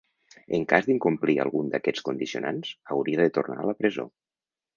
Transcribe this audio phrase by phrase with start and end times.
[0.57, 4.09] En cas d’incomplir algun d’aquests condicionants, hauria de tornar a la presó.